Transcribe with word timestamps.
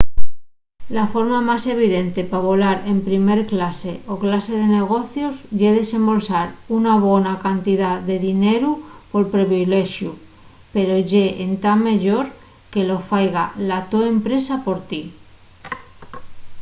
la 0.97 1.03
forma 1.13 1.39
más 1.49 1.63
evidente 1.75 2.19
pa 2.31 2.39
volar 2.49 2.77
en 2.91 2.97
primer 3.09 3.39
clase 3.53 3.91
o 4.11 4.15
clase 4.23 4.53
de 4.61 4.67
negocios 4.79 5.35
ye 5.59 5.69
desembolsar 5.79 6.47
una 6.77 6.93
bona 7.07 7.33
cantidá 7.45 7.91
de 8.09 8.15
dineru 8.27 8.71
pol 9.11 9.25
privilexu 9.35 10.09
pero 10.73 10.93
ye 11.11 11.25
entá 11.47 11.71
meyor 11.87 12.25
que 12.71 12.81
lo 12.89 12.97
faiga 13.09 13.43
la 13.69 13.79
to 13.91 13.99
empresa 14.13 14.55
por 14.65 14.77
ti 14.89 15.01